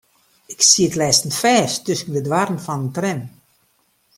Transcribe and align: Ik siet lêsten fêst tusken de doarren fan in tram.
Ik 0.53 0.59
siet 0.69 0.93
lêsten 0.99 1.31
fêst 1.41 1.77
tusken 1.85 2.13
de 2.15 2.21
doarren 2.27 2.63
fan 2.65 2.81
in 2.85 2.91
tram. 2.97 3.21